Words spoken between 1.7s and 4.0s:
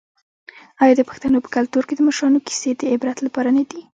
کې د مشرانو کیسې د عبرت لپاره نه دي؟